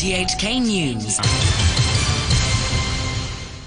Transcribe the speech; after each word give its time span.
RTHK 0.00 0.62
News. 0.62 1.18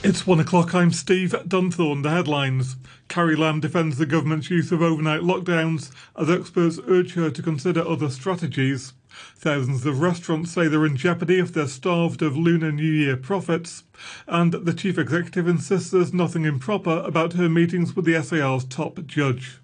It's 0.03 0.25
one 0.25 0.39
o'clock. 0.39 0.73
I'm 0.73 0.91
Steve 0.91 1.35
Dunthorne. 1.47 2.01
The 2.01 2.09
headlines. 2.09 2.75
Carrie 3.07 3.35
Lam 3.35 3.59
defends 3.59 3.99
the 3.99 4.07
government's 4.07 4.49
use 4.49 4.71
of 4.71 4.81
overnight 4.81 5.21
lockdowns 5.21 5.91
as 6.17 6.31
experts 6.31 6.79
urge 6.87 7.13
her 7.13 7.29
to 7.29 7.43
consider 7.43 7.87
other 7.87 8.09
strategies. 8.09 8.93
Thousands 9.35 9.85
of 9.85 10.01
restaurants 10.01 10.49
say 10.49 10.67
they're 10.67 10.87
in 10.87 10.97
jeopardy 10.97 11.37
if 11.37 11.53
they're 11.53 11.67
starved 11.67 12.23
of 12.23 12.35
Lunar 12.35 12.71
New 12.71 12.81
Year 12.81 13.15
profits. 13.15 13.83
And 14.25 14.53
the 14.53 14.73
chief 14.73 14.97
executive 14.97 15.47
insists 15.47 15.91
there's 15.91 16.15
nothing 16.15 16.45
improper 16.45 17.03
about 17.05 17.33
her 17.33 17.47
meetings 17.47 17.95
with 17.95 18.05
the 18.05 18.19
SAR's 18.23 18.65
top 18.65 19.05
judge. 19.05 19.59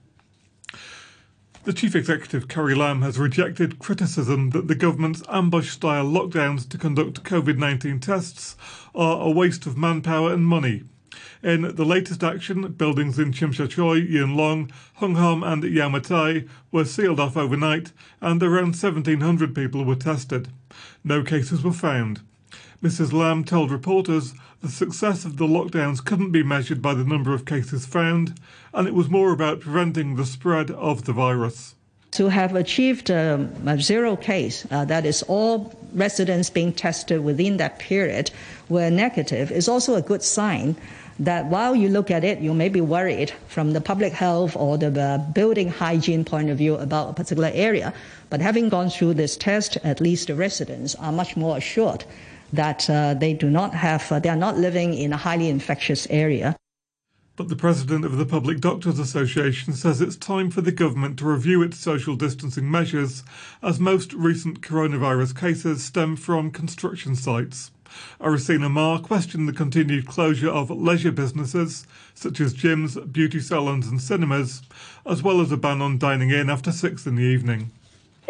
The 1.66 1.73
chief 1.73 1.94
executive, 1.94 2.48
Carrie 2.48 2.73
Lam, 2.73 3.02
has 3.02 3.20
rejected 3.20 3.80
criticism 3.80 4.52
that 4.52 4.70
the 4.70 4.76
government's 4.76 5.22
ambush 5.27 5.72
style 5.72 6.05
lockdowns 6.05 6.67
to 6.70 6.77
conduct 6.77 7.23
COVID 7.23 7.58
19 7.58 8.00
tests 8.00 8.55
are 8.95 9.22
a 9.22 9.30
waste 9.30 9.66
of 9.66 9.77
manpower 9.77 10.31
and 10.31 10.45
money. 10.45 10.84
In 11.44 11.76
the 11.76 11.84
latest 11.84 12.23
action, 12.23 12.72
buildings 12.72 13.20
in 13.20 13.34
Tsim 13.34 13.53
Sha 13.53 13.66
Tsui, 13.66 14.09
Yuen 14.09 14.38
Long, 14.38 14.72
Hung 14.95 15.16
Hom, 15.16 15.44
and 15.44 15.64
Yau 15.66 15.90
Ma 15.90 16.00
Tai 16.00 16.45
were 16.72 16.86
sealed 16.86 17.20
off 17.20 17.36
overnight, 17.36 17.91
and 18.22 18.41
around 18.41 18.81
1,700 18.81 19.53
people 19.53 19.84
were 19.84 19.95
tested. 19.95 20.48
No 21.03 21.23
cases 21.23 21.62
were 21.62 21.73
found. 21.73 22.22
Mrs. 22.81 23.12
Lam 23.12 23.44
told 23.44 23.71
reporters 23.71 24.34
the 24.62 24.70
success 24.70 25.26
of 25.26 25.35
the 25.35 25.45
lockdowns 25.45 26.03
couldn't 26.03 26.31
be 26.31 26.44
measured 26.44 26.81
by 26.81 26.94
the 26.94 27.03
number 27.03 27.34
of 27.34 27.45
cases 27.45 27.85
found, 27.85 28.39
and 28.73 28.88
it 28.88 28.94
was 28.94 29.09
more 29.09 29.34
about 29.34 29.59
preventing 29.59 30.16
the 30.16 30.25
spread 30.25 30.72
of 30.72 31.03
the 31.03 31.12
virus. 31.12 31.75
To 32.12 32.30
have 32.30 32.55
achieved 32.55 33.12
um, 33.12 33.52
a 33.67 33.77
zero 33.80 34.16
case, 34.16 34.66
uh, 34.72 34.85
that 34.85 35.05
is, 35.05 35.23
all 35.23 35.77
residents 35.94 36.50
being 36.50 36.72
tested 36.72 37.22
within 37.22 37.58
that 37.58 37.80
period 37.80 38.31
were 38.70 38.89
negative, 38.89 39.52
is 39.52 39.67
also 39.67 39.95
a 39.95 40.02
good 40.02 40.23
sign 40.23 40.77
that 41.20 41.45
while 41.47 41.75
you 41.75 41.89
look 41.89 42.09
at 42.09 42.23
it, 42.23 42.39
you 42.39 42.53
may 42.53 42.70
be 42.70 42.80
worried 42.80 43.31
from 43.47 43.73
the 43.73 43.81
public 43.81 44.14
health 44.14 44.55
or 44.55 44.77
the 44.77 45.02
uh, 45.02 45.17
building 45.33 45.67
hygiene 45.67 46.23
point 46.23 46.50
of 46.50 46.58
view 46.58 46.75
about 46.75 47.09
a 47.09 47.14
particular 47.14 47.52
area. 47.53 47.94
But 48.30 48.39
having 48.39 48.70
gone 48.70 48.89
through 48.89 49.16
this 49.16 49.36
test, 49.36 49.77
at 49.83 50.00
least 50.00 50.27
the 50.27 50.36
residents 50.36 50.95
are 50.95 51.11
much 51.11 51.36
more 51.36 51.58
assured 51.58 52.05
that 52.53 52.89
uh, 52.89 53.14
they 53.14 53.33
do 53.33 53.50
not 53.50 53.73
have, 53.73 54.11
uh, 54.11 54.19
they 54.19 54.30
are 54.30 54.36
not 54.36 54.58
living 54.58 54.94
in 54.94 55.14
a 55.14 55.17
highly 55.17 55.50
infectious 55.50 56.08
area. 56.09 56.55
But 57.36 57.47
the 57.47 57.55
president 57.55 58.03
of 58.03 58.17
the 58.17 58.25
Public 58.25 58.59
Doctors 58.59 59.00
Association 59.00 59.73
says 59.73 60.02
it's 60.02 60.17
time 60.17 60.52
for 60.52 60.59
the 60.59 60.73
government 60.73 61.17
to 61.20 61.25
review 61.25 61.61
its 61.61 61.77
social 61.77 62.16
distancing 62.17 62.70
measures, 62.70 63.23
as 63.64 63.80
most 63.80 64.11
recent 64.11 64.59
coronavirus 64.61 65.39
cases 65.39 65.83
stem 65.83 66.17
from 66.17 66.52
construction 66.52 67.16
sites. 67.16 67.72
Arisina 68.20 68.70
Ma 68.70 69.00
questioned 69.00 69.47
the 69.47 69.53
continued 69.53 70.05
closure 70.05 70.50
of 70.50 70.70
leisure 70.70 71.14
businesses, 71.14 71.88
such 72.14 72.42
as 72.42 72.53
gyms, 72.53 73.11
beauty 73.11 73.39
salons, 73.39 73.88
and 73.88 74.02
cinemas, 74.02 74.61
as 75.05 75.23
well 75.23 75.39
as 75.39 75.52
a 75.52 75.58
ban 75.58 75.81
on 75.81 75.97
dining 75.97 76.30
in 76.30 76.50
after 76.50 76.72
six 76.72 77.08
in 77.08 77.16
the 77.16 77.23
evening 77.23 77.72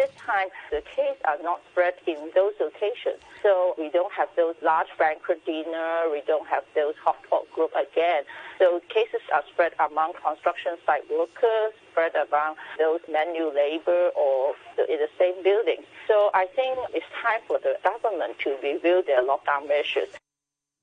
this 0.00 0.10
time 0.16 0.48
the 0.70 0.80
cases 0.96 1.20
are 1.26 1.36
not 1.42 1.60
spread 1.70 1.92
in 2.06 2.30
those 2.34 2.54
locations. 2.58 3.20
So 3.42 3.74
we 3.78 3.90
don't 3.90 4.12
have 4.12 4.28
those 4.36 4.54
large 4.62 4.88
banquet 4.98 5.44
dinner, 5.46 6.10
we 6.10 6.22
don't 6.26 6.46
have 6.48 6.64
those 6.74 6.94
hotpot 7.04 7.50
group 7.54 7.70
again. 7.72 8.24
So 8.58 8.80
cases 8.88 9.20
are 9.32 9.42
spread 9.48 9.72
among 9.78 10.12
construction 10.22 10.76
site 10.84 11.10
workers, 11.10 11.72
spread 11.90 12.12
among 12.14 12.56
those 12.78 13.00
manual 13.10 13.54
labor 13.54 14.10
or 14.16 14.54
in 14.88 14.98
the 14.98 15.08
same 15.18 15.42
building. 15.42 15.82
So 16.06 16.30
I 16.34 16.46
think 16.54 16.78
it's 16.92 17.06
time 17.22 17.40
for 17.46 17.58
the 17.58 17.76
government 17.82 18.38
to 18.40 18.56
review 18.62 19.02
their 19.06 19.22
lockdown 19.22 19.68
measures. 19.68 20.08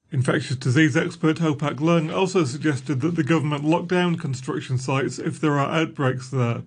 Infectious 0.09 0.55
disease 0.55 0.95
expert 0.95 1.39
Ho 1.39 1.53
Pak 1.53 1.77
Leung 1.77 2.15
also 2.15 2.45
suggested 2.45 3.01
that 3.01 3.15
the 3.15 3.23
government 3.23 3.65
lock 3.65 3.87
down 3.87 4.15
construction 4.15 4.77
sites 4.77 5.19
if 5.19 5.41
there 5.41 5.59
are 5.59 5.69
outbreaks 5.69 6.29
there. 6.29 6.61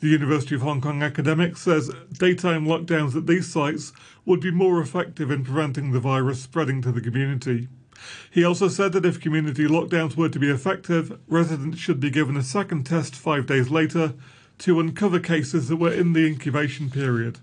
The 0.00 0.08
University 0.08 0.54
of 0.54 0.62
Hong 0.62 0.80
Kong 0.80 1.02
academic 1.02 1.56
says 1.56 1.90
daytime 2.12 2.66
lockdowns 2.66 3.16
at 3.16 3.26
these 3.26 3.50
sites 3.50 3.92
would 4.24 4.40
be 4.40 4.50
more 4.50 4.80
effective 4.80 5.30
in 5.30 5.44
preventing 5.44 5.92
the 5.92 6.00
virus 6.00 6.42
spreading 6.42 6.82
to 6.82 6.92
the 6.92 7.00
community. 7.00 7.68
He 8.30 8.44
also 8.44 8.68
said 8.68 8.92
that 8.92 9.06
if 9.06 9.20
community 9.20 9.66
lockdowns 9.66 10.16
were 10.16 10.28
to 10.28 10.38
be 10.38 10.50
effective, 10.50 11.18
residents 11.28 11.78
should 11.78 12.00
be 12.00 12.10
given 12.10 12.36
a 12.36 12.42
second 12.42 12.84
test 12.84 13.14
five 13.14 13.46
days 13.46 13.70
later 13.70 14.14
to 14.58 14.80
uncover 14.80 15.20
cases 15.20 15.68
that 15.68 15.76
were 15.76 15.92
in 15.92 16.12
the 16.12 16.26
incubation 16.26 16.90
period. 16.90 17.38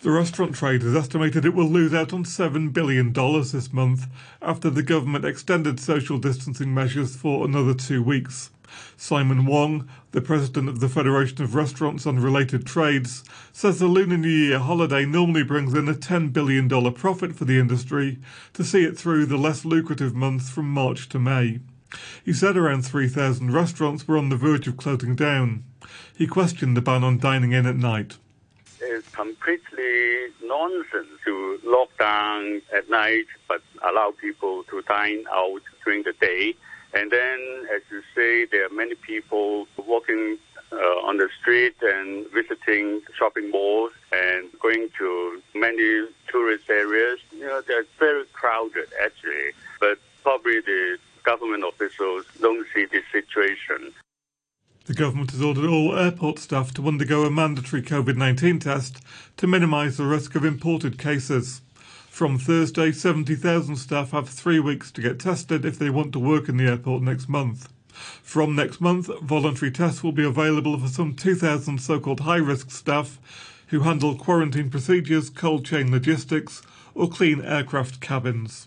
The 0.00 0.12
restaurant 0.12 0.54
trade 0.54 0.82
has 0.82 0.94
estimated 0.94 1.44
it 1.44 1.54
will 1.54 1.68
lose 1.68 1.92
out 1.92 2.12
on 2.12 2.22
$7 2.22 2.72
billion 2.72 3.12
this 3.12 3.72
month 3.72 4.06
after 4.40 4.70
the 4.70 4.82
government 4.82 5.24
extended 5.24 5.80
social 5.80 6.18
distancing 6.18 6.72
measures 6.72 7.16
for 7.16 7.44
another 7.44 7.74
two 7.74 8.02
weeks. 8.02 8.50
Simon 8.96 9.46
Wong, 9.46 9.88
the 10.12 10.20
president 10.20 10.68
of 10.68 10.80
the 10.80 10.88
Federation 10.88 11.42
of 11.42 11.54
Restaurants 11.54 12.06
and 12.06 12.22
Related 12.22 12.66
Trades, 12.66 13.24
says 13.52 13.78
the 13.78 13.86
Lunar 13.86 14.16
New 14.16 14.28
Year 14.28 14.58
holiday 14.58 15.04
normally 15.04 15.42
brings 15.42 15.74
in 15.74 15.88
a 15.88 15.94
$10 15.94 16.32
billion 16.32 16.68
profit 16.92 17.34
for 17.34 17.44
the 17.44 17.58
industry 17.58 18.18
to 18.54 18.64
see 18.64 18.84
it 18.84 18.98
through 18.98 19.26
the 19.26 19.36
less 19.36 19.64
lucrative 19.64 20.14
months 20.14 20.50
from 20.50 20.70
March 20.70 21.08
to 21.10 21.18
May. 21.18 21.60
He 22.24 22.32
said 22.32 22.56
around 22.56 22.82
3,000 22.82 23.52
restaurants 23.52 24.06
were 24.06 24.18
on 24.18 24.28
the 24.28 24.36
verge 24.36 24.68
of 24.68 24.76
closing 24.76 25.16
down. 25.16 25.64
He 26.14 26.26
questioned 26.26 26.76
the 26.76 26.82
ban 26.82 27.04
on 27.04 27.18
dining 27.18 27.52
in 27.52 27.66
at 27.66 27.76
night. 27.76 28.18
It's 28.80 29.08
completely 29.10 30.28
nonsense 30.44 31.08
to 31.24 31.60
lock 31.64 31.96
down 31.98 32.62
at 32.76 32.88
night 32.90 33.26
but 33.48 33.62
allow 33.88 34.12
people 34.20 34.64
to 34.64 34.82
dine 34.82 35.24
out 35.32 35.62
during 35.84 36.02
the 36.02 36.12
day 36.20 36.54
and 36.94 37.10
then, 37.10 37.66
as 37.74 37.82
you 37.90 38.02
say, 38.14 38.46
there 38.46 38.66
are 38.66 38.74
many 38.74 38.94
people 38.94 39.66
walking 39.76 40.38
uh, 40.72 40.76
on 40.76 41.18
the 41.18 41.28
street 41.40 41.74
and 41.82 42.26
visiting 42.30 43.00
shopping 43.16 43.50
malls 43.50 43.92
and 44.12 44.48
going 44.60 44.88
to 44.98 45.42
many 45.54 46.06
tourist 46.28 46.68
areas. 46.68 47.18
You 47.32 47.46
know, 47.46 47.62
they're 47.66 47.86
very 47.98 48.24
crowded 48.32 48.88
actually, 49.02 49.52
but 49.80 49.98
probably 50.22 50.60
the 50.60 50.98
government 51.24 51.64
officials 51.64 52.26
don't 52.40 52.66
see 52.74 52.86
this 52.86 53.04
situation. 53.12 53.92
The 54.86 54.94
government 54.94 55.32
has 55.32 55.42
ordered 55.42 55.66
all 55.66 55.98
airport 55.98 56.38
staff 56.38 56.72
to 56.74 56.88
undergo 56.88 57.24
a 57.24 57.30
mandatory 57.30 57.82
COVID 57.82 58.16
19 58.16 58.58
test 58.58 59.02
to 59.36 59.46
minimise 59.46 59.98
the 59.98 60.06
risk 60.06 60.34
of 60.34 60.46
imported 60.46 60.98
cases. 60.98 61.60
From 62.18 62.36
Thursday, 62.36 62.90
70,000 62.90 63.76
staff 63.76 64.10
have 64.10 64.28
three 64.28 64.58
weeks 64.58 64.90
to 64.90 65.00
get 65.00 65.20
tested 65.20 65.64
if 65.64 65.78
they 65.78 65.88
want 65.88 66.12
to 66.14 66.18
work 66.18 66.48
in 66.48 66.56
the 66.56 66.66
airport 66.66 67.04
next 67.04 67.28
month. 67.28 67.72
From 68.24 68.56
next 68.56 68.80
month, 68.80 69.08
voluntary 69.22 69.70
tests 69.70 70.02
will 70.02 70.10
be 70.10 70.24
available 70.24 70.76
for 70.80 70.88
some 70.88 71.14
2,000 71.14 71.78
so 71.78 72.00
called 72.00 72.18
high 72.18 72.38
risk 72.38 72.72
staff 72.72 73.20
who 73.68 73.82
handle 73.82 74.16
quarantine 74.16 74.68
procedures, 74.68 75.30
cold 75.30 75.64
chain 75.64 75.92
logistics, 75.92 76.60
or 76.92 77.08
clean 77.08 77.40
aircraft 77.40 78.00
cabins. 78.00 78.66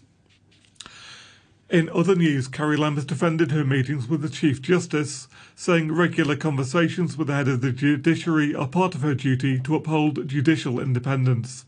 In 1.70 1.90
other 1.90 2.16
news, 2.16 2.48
Carrie 2.48 2.78
Lam 2.78 2.96
has 2.96 3.04
defended 3.04 3.52
her 3.52 3.66
meetings 3.66 4.08
with 4.08 4.22
the 4.22 4.30
Chief 4.30 4.62
Justice, 4.62 5.28
saying 5.58 5.92
regular 5.92 6.38
conversations 6.38 7.18
with 7.18 7.28
the 7.28 7.34
head 7.34 7.50
of 7.50 7.60
the 7.60 7.74
judiciary 7.74 8.56
are 8.56 8.70
part 8.70 8.96
of 8.96 9.02
her 9.02 9.14
duty 9.14 9.60
to 9.60 9.76
uphold 9.76 10.26
judicial 10.30 10.80
independence. 10.80 11.66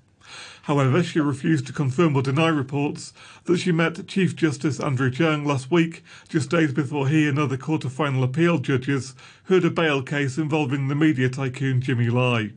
However, 0.63 1.03
she 1.03 1.19
refused 1.19 1.67
to 1.67 1.73
confirm 1.73 2.15
or 2.15 2.21
deny 2.21 2.47
reports 2.47 3.11
that 3.43 3.57
she 3.57 3.73
met 3.73 4.07
Chief 4.07 4.33
Justice 4.33 4.79
Andrew 4.79 5.11
Cheung 5.11 5.45
last 5.45 5.69
week, 5.69 6.05
just 6.29 6.49
days 6.49 6.71
before 6.71 7.09
he 7.09 7.27
and 7.27 7.37
other 7.37 7.57
Court 7.57 7.83
of 7.83 7.91
Final 7.91 8.23
Appeal 8.23 8.59
judges 8.59 9.13
heard 9.43 9.65
a 9.65 9.69
bail 9.69 10.01
case 10.01 10.37
involving 10.37 10.87
the 10.87 10.95
media 10.95 11.27
tycoon 11.27 11.81
Jimmy 11.81 12.09
Lai. 12.09 12.51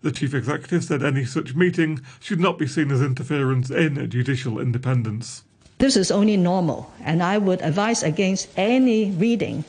The 0.00 0.12
chief 0.12 0.32
executive 0.32 0.84
said 0.84 1.02
any 1.02 1.26
such 1.26 1.54
meeting 1.54 2.00
should 2.20 2.40
not 2.40 2.58
be 2.58 2.66
seen 2.66 2.90
as 2.90 3.02
interference 3.02 3.68
in 3.68 4.08
judicial 4.08 4.58
independence. 4.58 5.44
This 5.76 5.98
is 5.98 6.10
only 6.10 6.38
normal, 6.38 6.90
and 7.04 7.22
I 7.22 7.36
would 7.36 7.60
advise 7.60 8.02
against 8.02 8.48
any 8.56 9.10
reading 9.10 9.62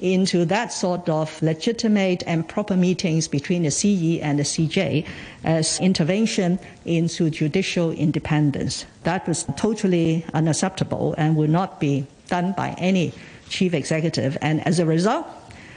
into 0.00 0.44
that 0.46 0.72
sort 0.72 1.08
of 1.08 1.40
legitimate 1.42 2.22
and 2.26 2.48
proper 2.48 2.76
meetings 2.76 3.28
between 3.28 3.62
the 3.62 3.70
CE 3.70 4.20
and 4.20 4.38
the 4.38 4.42
CJ 4.42 5.06
as 5.44 5.78
intervention 5.80 6.58
into 6.84 7.30
judicial 7.30 7.92
independence. 7.92 8.86
That 9.04 9.26
was 9.28 9.44
totally 9.56 10.24
unacceptable 10.34 11.14
and 11.18 11.36
would 11.36 11.50
not 11.50 11.80
be 11.80 12.06
done 12.28 12.52
by 12.56 12.74
any 12.78 13.12
chief 13.48 13.74
executive. 13.74 14.38
And 14.40 14.66
as 14.66 14.78
a 14.78 14.86
result, 14.86 15.26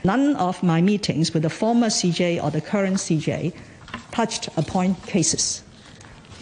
none 0.03 0.35
of 0.35 0.61
my 0.63 0.81
meetings 0.81 1.33
with 1.33 1.43
the 1.43 1.49
former 1.49 1.87
CJ 1.87 2.43
or 2.43 2.51
the 2.51 2.61
current 2.61 2.97
CJ 2.97 3.53
touched 4.11 4.47
upon 4.57 4.95
cases. 5.07 5.63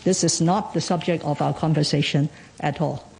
This 0.04 0.24
is 0.24 0.42
not 0.42 0.74
the 0.74 0.81
subject 0.81 1.24
of 1.24 1.42
our 1.42 1.54
conversation 1.54 2.30
at 2.60 2.81
all. 2.81 3.11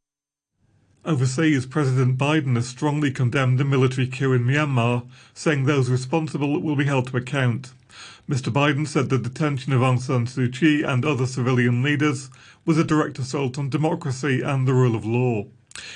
Overseas, 1.04 1.66
President 1.66 2.16
Biden 2.16 2.56
has 2.56 2.68
strongly 2.68 3.10
condemned 3.10 3.58
the 3.58 3.66
military 3.66 4.06
coup 4.06 4.34
in 4.34 4.44
Myanmar, 4.44 5.08
saying 5.34 5.64
those 5.64 5.90
responsible 5.90 6.62
will 6.62 6.76
be 6.76 6.86
held 6.86 7.08
to 7.08 7.18
account. 7.18 7.72
Mr. 8.30 8.54
Biden 8.54 8.88
said 8.88 9.10
the 9.10 9.18
detention 9.18 9.74
of 9.74 9.82
Aung 9.82 10.00
San 10.00 10.28
Suu 10.28 10.54
Kyi 10.54 10.84
and 10.84 11.04
other 11.04 11.26
civilian 11.26 11.82
leaders 11.82 12.30
was 12.68 12.78
a 12.78 12.84
direct 12.84 13.18
assault 13.18 13.58
on 13.58 13.68
democracy 13.68 14.42
and 14.44 14.68
the 14.68 14.76
rule 14.76 14.96
of 14.96 15.04
law. 15.04 15.46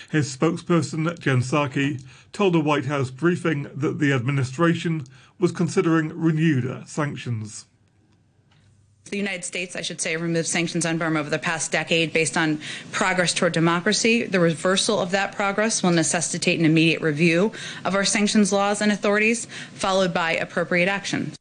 His 0.10 0.36
spokesperson, 0.36 1.20
Jen 1.20 1.42
Psaki, 1.42 2.04
told 2.34 2.56
a 2.56 2.60
White 2.60 2.86
House 2.86 3.12
briefing 3.12 3.70
that 3.76 4.00
the 4.00 4.12
administration 4.12 5.06
was 5.38 5.52
considering 5.52 6.20
renewed 6.20 6.84
sanctions. 6.88 7.68
The 9.12 9.18
United 9.18 9.46
States, 9.46 9.76
I 9.76 9.82
should 9.82 10.02
say, 10.02 10.18
removed 10.18 10.48
sanctions 10.48 10.84
on 10.84 10.98
Burma 10.98 11.20
over 11.20 11.30
the 11.30 11.38
past 11.38 11.72
decade 11.72 12.12
based 12.12 12.36
on 12.36 12.60
progress 12.92 13.36
toward 13.36 13.54
democracy. 13.54 14.24
The 14.24 14.40
reversal 14.40 15.00
of 15.00 15.12
that 15.12 15.36
progress 15.36 15.84
will 15.84 15.92
necessitate 15.92 16.60
an 16.60 16.66
immediate 16.66 17.02
review 17.02 17.52
of 17.84 17.94
our 17.94 18.04
sanctions 18.04 18.52
laws 18.52 18.82
and 18.82 18.92
authorities, 18.92 19.46
followed 19.74 20.12
by 20.12 20.32
appropriate 20.32 20.90
action. 20.90 21.34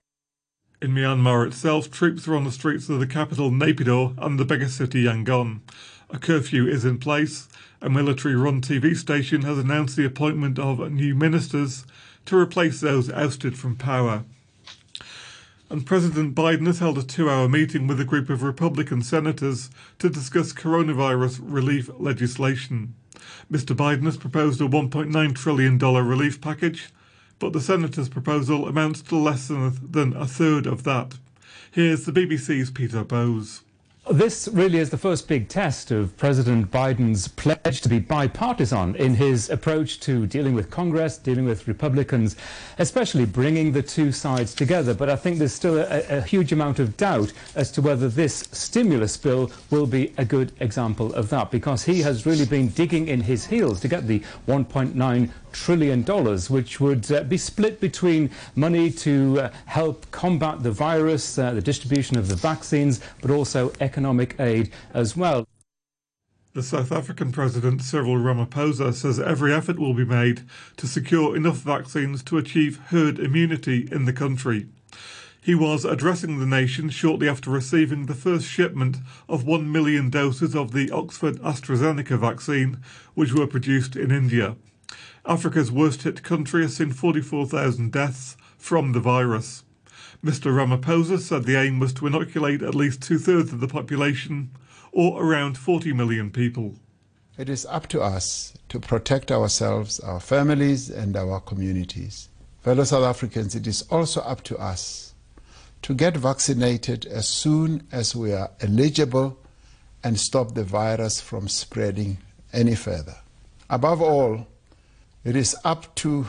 In 0.82 0.90
Myanmar 0.90 1.46
itself, 1.46 1.90
troops 1.90 2.28
are 2.28 2.34
on 2.34 2.44
the 2.44 2.52
streets 2.52 2.90
of 2.90 3.00
the 3.00 3.06
capital 3.06 3.50
Naypyidaw 3.50 4.18
and 4.18 4.38
the 4.38 4.44
biggest 4.44 4.76
city 4.76 5.04
Yangon. 5.04 5.60
A 6.10 6.18
curfew 6.18 6.66
is 6.66 6.84
in 6.84 6.98
place. 6.98 7.48
A 7.80 7.88
military 7.88 8.34
run 8.34 8.60
TV 8.60 8.94
station 8.94 9.40
has 9.40 9.56
announced 9.56 9.96
the 9.96 10.04
appointment 10.04 10.58
of 10.58 10.92
new 10.92 11.14
ministers 11.14 11.86
to 12.26 12.36
replace 12.36 12.80
those 12.80 13.10
ousted 13.10 13.56
from 13.58 13.74
power. 13.76 14.26
And 15.74 15.84
President 15.84 16.36
Biden 16.36 16.68
has 16.68 16.78
held 16.78 16.98
a 16.98 17.02
two 17.02 17.28
hour 17.28 17.48
meeting 17.48 17.88
with 17.88 17.98
a 17.98 18.04
group 18.04 18.30
of 18.30 18.44
Republican 18.44 19.02
senators 19.02 19.70
to 19.98 20.08
discuss 20.08 20.52
coronavirus 20.52 21.40
relief 21.42 21.90
legislation. 21.98 22.94
Mr. 23.50 23.74
Biden 23.74 24.04
has 24.04 24.16
proposed 24.16 24.60
a 24.60 24.68
$1.9 24.68 25.34
trillion 25.34 25.76
relief 25.76 26.40
package, 26.40 26.90
but 27.40 27.52
the 27.52 27.60
senators' 27.60 28.08
proposal 28.08 28.68
amounts 28.68 29.02
to 29.02 29.16
less 29.16 29.48
than 29.48 30.14
a, 30.14 30.26
third 30.28 30.68
of 30.68 30.84
that. 30.84 31.14
Here's 31.72 32.04
the 32.04 32.12
BBC's 32.12 32.70
Peter 32.70 33.02
Bowes. 33.02 33.63
This 34.10 34.48
really 34.48 34.80
is 34.80 34.90
the 34.90 34.98
first 34.98 35.28
big 35.28 35.48
test 35.48 35.90
of 35.90 36.14
President 36.18 36.70
Biden's 36.70 37.26
pledge 37.26 37.80
to 37.80 37.88
be 37.88 37.98
bipartisan 37.98 38.94
in 38.96 39.14
his 39.14 39.48
approach 39.48 39.98
to 40.00 40.26
dealing 40.26 40.52
with 40.52 40.70
Congress, 40.70 41.16
dealing 41.16 41.46
with 41.46 41.66
Republicans, 41.66 42.36
especially 42.76 43.24
bringing 43.24 43.72
the 43.72 43.82
two 43.82 44.12
sides 44.12 44.54
together. 44.54 44.92
But 44.92 45.08
I 45.08 45.16
think 45.16 45.38
there's 45.38 45.54
still 45.54 45.78
a, 45.78 46.18
a, 46.18 46.20
huge 46.20 46.52
amount 46.52 46.80
of 46.80 46.98
doubt 46.98 47.32
as 47.54 47.72
to 47.72 47.80
whether 47.80 48.10
this 48.10 48.46
stimulus 48.52 49.16
bill 49.16 49.50
will 49.70 49.86
be 49.86 50.12
a 50.18 50.24
good 50.26 50.52
example 50.60 51.14
of 51.14 51.30
that, 51.30 51.50
because 51.50 51.84
he 51.84 52.02
has 52.02 52.26
really 52.26 52.44
been 52.44 52.68
digging 52.68 53.08
in 53.08 53.22
his 53.22 53.46
heels 53.46 53.80
to 53.80 53.88
get 53.88 54.06
the 54.06 54.20
1.9 54.46 55.30
trillion 55.54 56.02
dollars, 56.02 56.50
which 56.50 56.80
would 56.80 57.10
uh, 57.10 57.22
be 57.22 57.38
split 57.38 57.80
between 57.80 58.30
money 58.54 58.90
to 58.90 59.40
uh, 59.40 59.50
help 59.66 60.10
combat 60.10 60.62
the 60.62 60.70
virus, 60.70 61.38
uh, 61.38 61.52
the 61.52 61.62
distribution 61.62 62.18
of 62.18 62.28
the 62.28 62.36
vaccines, 62.36 63.00
but 63.22 63.30
also 63.30 63.72
economic 63.80 64.38
aid 64.38 64.70
as 64.92 65.16
well. 65.16 65.46
The 66.52 66.62
South 66.62 66.92
African 66.92 67.32
President 67.32 67.82
Cyril 67.82 68.16
Ramaphosa 68.16 68.94
says 68.94 69.18
every 69.18 69.52
effort 69.52 69.78
will 69.78 69.94
be 69.94 70.04
made 70.04 70.42
to 70.76 70.86
secure 70.86 71.34
enough 71.34 71.56
vaccines 71.56 72.22
to 72.24 72.38
achieve 72.38 72.78
herd 72.88 73.18
immunity 73.18 73.88
in 73.90 74.04
the 74.04 74.12
country. 74.12 74.68
He 75.40 75.54
was 75.54 75.84
addressing 75.84 76.38
the 76.38 76.46
nation 76.46 76.90
shortly 76.90 77.28
after 77.28 77.50
receiving 77.50 78.06
the 78.06 78.14
first 78.14 78.46
shipment 78.46 78.96
of 79.28 79.44
1 79.44 79.70
million 79.70 80.10
doses 80.10 80.54
of 80.54 80.72
the 80.72 80.90
Oxford 80.90 81.36
AstraZeneca 81.42 82.18
vaccine, 82.18 82.78
which 83.14 83.34
were 83.34 83.46
produced 83.46 83.94
in 83.96 84.10
India. 84.10 84.56
Africa's 85.26 85.72
worst 85.72 86.02
hit 86.02 86.22
country 86.22 86.62
has 86.62 86.76
seen 86.76 86.92
44,000 86.92 87.90
deaths 87.90 88.36
from 88.58 88.92
the 88.92 89.00
virus. 89.00 89.64
Mr. 90.22 90.52
Ramaphosa 90.52 91.18
said 91.18 91.44
the 91.44 91.56
aim 91.56 91.78
was 91.78 91.92
to 91.94 92.06
inoculate 92.06 92.62
at 92.62 92.74
least 92.74 93.02
two 93.02 93.18
thirds 93.18 93.52
of 93.52 93.60
the 93.60 93.68
population, 93.68 94.50
or 94.92 95.22
around 95.22 95.56
40 95.56 95.92
million 95.92 96.30
people. 96.30 96.74
It 97.38 97.48
is 97.48 97.66
up 97.66 97.88
to 97.88 98.00
us 98.00 98.54
to 98.68 98.78
protect 98.78 99.32
ourselves, 99.32 99.98
our 100.00 100.20
families, 100.20 100.90
and 100.90 101.16
our 101.16 101.40
communities. 101.40 102.28
Fellow 102.60 102.84
South 102.84 103.04
Africans, 103.04 103.54
it 103.54 103.66
is 103.66 103.82
also 103.90 104.20
up 104.20 104.42
to 104.44 104.58
us 104.58 105.14
to 105.82 105.94
get 105.94 106.16
vaccinated 106.16 107.06
as 107.06 107.28
soon 107.28 107.86
as 107.90 108.14
we 108.14 108.32
are 108.32 108.50
eligible 108.60 109.38
and 110.02 110.20
stop 110.20 110.54
the 110.54 110.64
virus 110.64 111.20
from 111.20 111.48
spreading 111.48 112.18
any 112.52 112.74
further. 112.74 113.16
Above 113.68 114.00
all, 114.00 114.46
it 115.24 115.34
is 115.34 115.56
up 115.64 115.94
to 115.94 116.26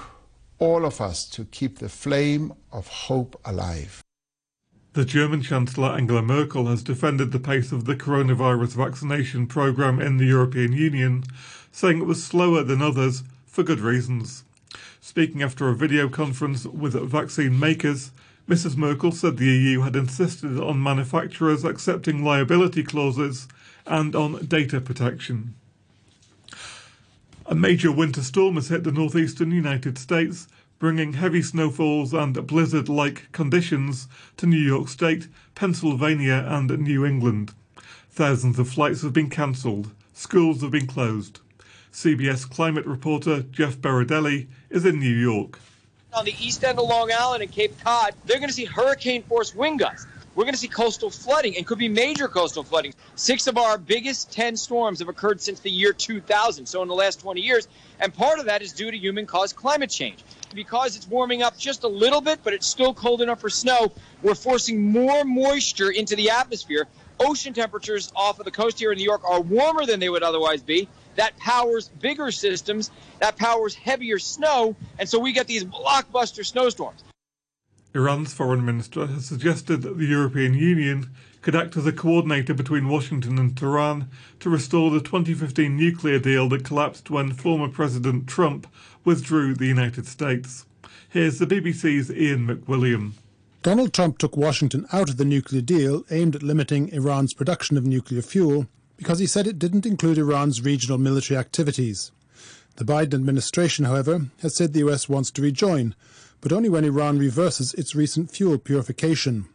all 0.58 0.86
of 0.86 1.02
us 1.02 1.28
to 1.28 1.44
keep 1.46 1.80
the 1.80 1.90
flame 1.90 2.54
of 2.72 2.88
hope 2.88 3.40
alive. 3.44 4.02
The 4.94 5.04
German 5.04 5.42
Chancellor 5.42 5.90
Angela 5.90 6.22
Merkel 6.22 6.68
has 6.68 6.82
defended 6.82 7.34
the 7.34 7.40
pace 7.40 7.74
of 7.74 7.84
the 7.84 7.96
coronavirus 7.96 8.76
vaccination 8.76 9.48
programme 9.48 10.00
in 10.00 10.16
the 10.16 10.26
European 10.26 10.72
Union, 10.72 11.26
saying 11.74 12.00
it 12.00 12.06
was 12.06 12.24
slower 12.24 12.64
than 12.64 12.82
others 12.82 13.24
for 13.46 13.64
good 13.64 13.82
reasons. 13.82 14.46
Speaking 15.02 15.44
after 15.44 15.68
a 15.68 15.76
video 15.76 16.08
conference 16.08 16.66
with 16.66 16.94
vaccine 16.94 17.60
makers, 17.60 18.12
Mrs. 18.48 18.78
Merkel 18.78 19.12
said 19.12 19.36
the 19.36 19.46
EU 19.46 19.82
had 19.82 19.98
insisted 19.98 20.58
on 20.58 20.82
manufacturers 20.82 21.66
accepting 21.66 22.24
liability 22.24 22.84
clauses 22.84 23.50
and 23.86 24.16
on 24.16 24.46
data 24.46 24.80
protection. 24.80 25.56
A 27.48 27.54
major 27.54 27.92
winter 27.92 28.24
storm 28.24 28.56
has 28.56 28.70
hit 28.70 28.84
the 28.84 28.92
northeastern 28.92 29.52
United 29.52 30.00
States, 30.00 30.48
bringing 30.80 31.14
heavy 31.14 31.44
snowfalls 31.44 32.12
and 32.12 32.34
blizzard 32.48 32.90
like 32.90 33.32
conditions 33.34 34.08
to 34.38 34.48
New 34.48 34.58
York 34.58 34.88
State, 34.88 35.28
Pennsylvania, 35.54 36.44
and 36.48 36.76
New 36.80 37.06
England. 37.06 37.54
Thousands 38.10 38.58
of 38.58 38.68
flights 38.68 39.04
have 39.04 39.14
been 39.14 39.30
cancelled, 39.30 39.92
schools 40.12 40.62
have 40.62 40.72
been 40.72 40.88
closed. 40.88 41.40
CBS 41.94 42.50
climate 42.50 42.86
reporter 42.88 43.44
Jeff 43.44 43.78
Berardelli 43.78 44.48
is 44.72 44.84
in 44.84 45.00
New 45.00 45.16
York. 45.16 45.60
On 46.14 46.26
the 46.26 46.36
east 46.42 46.64
end 46.64 46.80
of 46.80 46.90
Long 46.90 47.12
Island 47.12 47.44
and 47.44 47.52
Cape 47.52 47.80
Cod, 47.80 48.16
they're 48.26 48.40
going 48.40 48.50
to 48.50 48.56
see 48.56 48.66
hurricane 48.66 49.22
force 49.22 49.54
wind 49.54 49.80
gusts 49.80 50.08
we're 50.36 50.44
going 50.44 50.54
to 50.54 50.60
see 50.60 50.68
coastal 50.68 51.10
flooding 51.10 51.56
and 51.56 51.66
could 51.66 51.78
be 51.78 51.88
major 51.88 52.28
coastal 52.28 52.64
flooding. 52.64 52.94
Six 53.16 53.48
of 53.48 53.58
our 53.58 53.78
biggest 53.78 54.32
10 54.34 54.58
storms 54.58 55.00
have 55.00 55.08
occurred 55.08 55.42
since 55.42 55.62
the 55.62 55.72
year 55.72 55.94
2000, 55.94 56.66
so 56.66 56.82
in 56.82 56.88
the 56.88 56.94
last 56.94 57.22
20 57.22 57.42
years. 57.42 57.68
And 58.00 58.14
part 58.14 58.40
of 58.40 58.46
that 58.46 58.62
is 58.62 58.74
due 58.74 58.92
to 58.92 58.98
human 58.98 59.26
caused 59.26 59.56
climate 59.56 59.90
change. 59.90 60.24
Because 60.54 60.96
it's 60.98 61.08
warming 61.08 61.42
up 61.42 61.58
just 61.58 61.84
a 61.84 61.88
little 61.88 62.22
bit, 62.22 62.40
but 62.44 62.54
it's 62.54 62.68
still 62.68 62.94
cold 62.94 63.22
enough 63.22 63.40
for 63.40 63.50
snow, 63.50 63.92
we're 64.22 64.36
forcing 64.36 64.92
more 64.92 65.24
moisture 65.24 65.92
into 65.92 66.16
the 66.16 66.30
atmosphere. 66.30 66.88
Ocean 67.20 67.54
temperatures 67.54 68.12
off 68.16 68.40
of 68.40 68.46
the 68.46 68.52
coast 68.52 68.78
here 68.78 68.92
in 68.92 68.98
New 68.98 69.04
York 69.04 69.24
are 69.24 69.40
warmer 69.40 69.86
than 69.86 70.02
they 70.02 70.10
would 70.10 70.24
otherwise 70.24 70.62
be. 70.62 70.90
That 71.16 71.38
powers 71.38 71.88
bigger 72.02 72.30
systems, 72.30 72.92
that 73.20 73.38
powers 73.38 73.74
heavier 73.74 74.20
snow, 74.20 74.76
and 75.00 75.08
so 75.08 75.18
we 75.18 75.32
get 75.32 75.48
these 75.48 75.64
blockbuster 75.64 76.46
snowstorms. 76.46 77.06
Iran's 77.96 78.34
foreign 78.34 78.66
minister 78.66 79.08
has 79.08 79.26
suggested 79.26 79.82
that 79.82 79.98
the 79.98 80.06
European 80.06 80.54
Union 80.54 81.10
could 81.42 81.56
act 81.56 81.78
as 81.78 81.86
a 81.86 81.94
coordinator 81.94 82.54
between 82.54 82.90
Washington 82.90 83.40
and 83.40 83.56
Tehran 83.56 84.10
to 84.42 84.50
restore 84.50 84.92
the 84.92 85.00
2015 85.00 85.78
nuclear 85.78 86.20
deal 86.20 86.50
that 86.50 86.66
collapsed 86.66 87.10
when 87.10 87.32
former 87.32 87.70
President 87.70 88.28
Trump 88.28 88.68
withdrew 89.06 89.56
the 89.56 89.68
United 89.68 90.08
States. 90.08 90.66
Here's 91.08 91.40
the 91.40 91.48
BBC's 91.48 92.12
Ian 92.12 92.48
McWilliam. 92.48 93.14
Donald 93.64 93.94
Trump 93.94 94.18
took 94.18 94.36
Washington 94.36 94.86
out 94.92 95.10
of 95.10 95.16
the 95.16 95.24
nuclear 95.24 95.62
deal 95.62 96.04
aimed 96.12 96.36
at 96.36 96.44
limiting 96.44 96.90
Iran's 96.90 97.34
production 97.34 97.78
of 97.78 97.86
nuclear 97.86 98.22
fuel 98.22 98.68
because 98.98 99.20
he 99.20 99.26
said 99.26 99.48
it 99.48 99.58
didn't 99.58 99.86
include 99.86 100.18
Iran's 100.18 100.62
regional 100.62 100.98
military 100.98 101.38
activities. 101.38 102.12
The 102.76 102.84
Biden 102.84 103.14
administration, 103.14 103.86
however, 103.86 104.26
has 104.42 104.58
said 104.58 104.74
the 104.74 104.86
US 104.90 105.08
wants 105.08 105.32
to 105.32 105.42
rejoin, 105.42 105.96
but 106.46 106.54
only 106.54 106.70
when 106.70 106.86
Iran 106.86 107.18
reverses 107.18 107.74
its 107.74 107.96
recent 107.96 108.30
fuel 108.30 108.60
purification. 108.60 109.48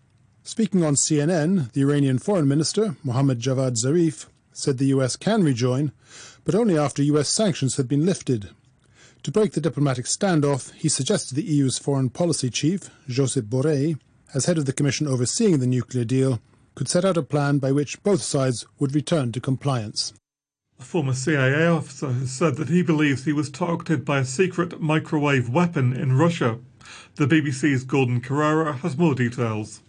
Speaking 0.42 0.82
on 0.82 0.96
CNN, 0.96 1.70
the 1.72 1.82
Iranian 1.82 2.18
Foreign 2.18 2.48
Minister, 2.48 2.96
Mohammad 3.04 3.38
Javad 3.38 3.76
Zarif, 3.76 4.26
said 4.52 4.78
the 4.78 4.86
US 4.86 5.14
can 5.14 5.44
rejoin, 5.44 5.92
but 6.44 6.56
only 6.56 6.76
after 6.76 7.00
US 7.04 7.28
sanctions 7.28 7.76
had 7.76 7.86
been 7.86 8.04
lifted. 8.04 8.50
To 9.22 9.30
break 9.30 9.52
the 9.52 9.60
diplomatic 9.60 10.06
standoff, 10.06 10.72
he 10.72 10.88
suggested 10.88 11.36
the 11.36 11.44
EU's 11.44 11.78
foreign 11.78 12.10
policy 12.10 12.50
chief, 12.50 12.90
Josep 13.08 13.42
Borrell, 13.42 13.96
as 14.34 14.46
head 14.46 14.58
of 14.58 14.66
the 14.66 14.72
commission 14.72 15.06
overseeing 15.06 15.60
the 15.60 15.68
nuclear 15.68 16.04
deal, 16.04 16.40
could 16.74 16.88
set 16.88 17.04
out 17.04 17.16
a 17.16 17.22
plan 17.22 17.58
by 17.58 17.70
which 17.70 18.02
both 18.02 18.20
sides 18.20 18.66
would 18.80 18.96
return 18.96 19.30
to 19.30 19.40
compliance. 19.40 20.12
A 20.80 20.82
former 20.82 21.14
CIA 21.14 21.68
officer 21.68 22.10
has 22.10 22.32
said 22.32 22.56
that 22.56 22.68
he 22.68 22.82
believes 22.82 23.26
he 23.26 23.32
was 23.32 23.48
targeted 23.48 24.04
by 24.04 24.18
a 24.18 24.24
secret 24.24 24.80
microwave 24.80 25.48
weapon 25.48 25.92
in 25.92 26.18
Russia. 26.18 26.58
The 27.16 27.26
BBC's 27.26 27.84
Gordon 27.84 28.20
Corera 28.20 28.78
has 28.80 28.96
more 28.96 29.14
details. 29.14 29.80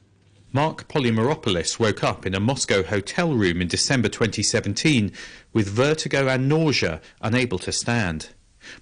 Mark 0.53 0.89
Polymeropoulos 0.89 1.79
woke 1.79 2.03
up 2.03 2.25
in 2.25 2.36
a 2.36 2.39
Moscow 2.39 2.84
hotel 2.84 3.34
room 3.34 3.62
in 3.62 3.70
December 3.70 4.10
2017 4.10 5.13
with 5.53 5.70
vertigo 5.70 6.27
and 6.27 6.50
nausea, 6.50 7.00
unable 7.22 7.58
to 7.60 7.72
stand. 7.72 8.29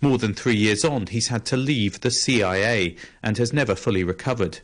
More 0.02 0.18
than 0.18 0.34
three 0.34 0.56
years 0.56 0.84
on, 0.84 1.08
he's 1.08 1.28
had 1.28 1.46
to 1.46 1.58
leave 1.58 2.02
the 2.02 2.12
CIA 2.12 2.96
and 3.22 3.38
has 3.38 3.54
never 3.54 3.76
fully 3.76 4.04
recovered. 4.04 4.62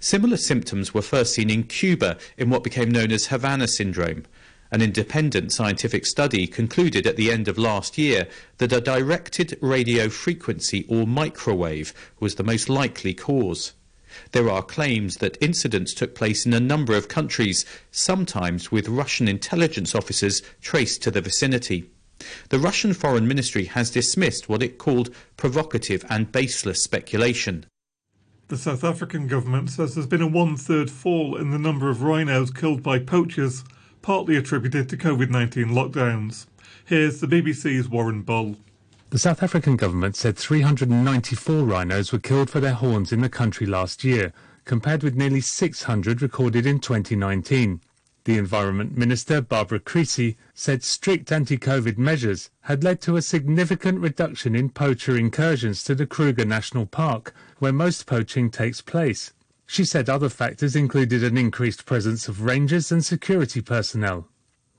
Similar 0.00 0.36
symptoms 0.36 0.94
were 0.94 1.02
first 1.02 1.34
seen 1.34 1.50
in 1.50 1.64
Cuba 1.64 2.16
in 2.38 2.50
what 2.50 2.64
became 2.64 2.90
known 2.90 3.12
as 3.12 3.26
Havana 3.26 3.66
syndrome. 3.66 4.24
An 4.70 4.82
independent 4.82 5.52
scientific 5.52 6.06
study 6.06 6.46
concluded 6.46 7.06
at 7.06 7.16
the 7.16 7.30
end 7.30 7.48
of 7.48 7.58
last 7.58 7.96
year 7.98 8.26
that 8.58 8.72
a 8.72 8.80
directed 8.80 9.56
radio 9.60 10.08
frequency 10.08 10.84
or 10.88 11.06
microwave 11.06 11.92
was 12.18 12.34
the 12.34 12.44
most 12.44 12.68
likely 12.68 13.14
cause. 13.14 13.72
There 14.32 14.48
are 14.48 14.62
claims 14.62 15.16
that 15.16 15.38
incidents 15.40 15.92
took 15.92 16.14
place 16.14 16.46
in 16.46 16.54
a 16.54 16.60
number 16.60 16.94
of 16.94 17.08
countries, 17.08 17.64
sometimes 17.90 18.70
with 18.70 18.88
Russian 18.88 19.28
intelligence 19.28 19.94
officers 19.94 20.42
traced 20.60 21.02
to 21.02 21.10
the 21.10 21.20
vicinity. 21.20 21.90
The 22.50 22.60
Russian 22.60 22.94
Foreign 22.94 23.26
Ministry 23.26 23.64
has 23.64 23.90
dismissed 23.90 24.48
what 24.48 24.62
it 24.62 24.78
called 24.78 25.10
provocative 25.36 26.04
and 26.08 26.30
baseless 26.30 26.82
speculation. 26.82 27.66
The 28.48 28.56
South 28.56 28.84
African 28.84 29.26
government 29.26 29.70
says 29.70 29.94
there's 29.94 30.06
been 30.06 30.22
a 30.22 30.26
one 30.26 30.56
third 30.56 30.90
fall 30.90 31.36
in 31.36 31.50
the 31.50 31.58
number 31.58 31.90
of 31.90 32.02
rhinos 32.02 32.50
killed 32.50 32.82
by 32.82 32.98
poachers, 32.98 33.64
partly 34.04 34.36
attributed 34.36 34.86
to 34.86 34.98
COVID 34.98 35.30
19 35.30 35.68
lockdowns. 35.68 36.44
Here's 36.84 37.20
the 37.20 37.26
BBC's 37.26 37.88
Warren 37.88 38.20
Bull. 38.20 38.56
The 39.08 39.18
South 39.18 39.42
African 39.42 39.76
government 39.76 40.14
said 40.14 40.36
394 40.36 41.64
rhinos 41.64 42.12
were 42.12 42.18
killed 42.18 42.50
for 42.50 42.60
their 42.60 42.74
horns 42.74 43.12
in 43.12 43.22
the 43.22 43.30
country 43.30 43.66
last 43.66 44.04
year, 44.04 44.34
compared 44.66 45.02
with 45.02 45.16
nearly 45.16 45.40
600 45.40 46.20
recorded 46.20 46.66
in 46.66 46.80
2019. 46.80 47.80
The 48.24 48.36
Environment 48.36 48.94
Minister, 48.94 49.40
Barbara 49.40 49.80
Creecy, 49.80 50.36
said 50.52 50.82
strict 50.82 51.32
anti-COVID 51.32 51.96
measures 51.96 52.50
had 52.60 52.84
led 52.84 53.00
to 53.02 53.16
a 53.16 53.22
significant 53.22 54.00
reduction 54.00 54.54
in 54.54 54.68
poacher 54.68 55.16
incursions 55.16 55.82
to 55.84 55.94
the 55.94 56.06
Kruger 56.06 56.44
National 56.44 56.84
Park, 56.84 57.34
where 57.58 57.72
most 57.72 58.04
poaching 58.04 58.50
takes 58.50 58.82
place. 58.82 59.32
She 59.74 59.84
said 59.84 60.08
other 60.08 60.28
factors 60.28 60.76
included 60.76 61.24
an 61.24 61.36
increased 61.36 61.84
presence 61.84 62.28
of 62.28 62.42
rangers 62.42 62.92
and 62.92 63.04
security 63.04 63.60
personnel. 63.60 64.28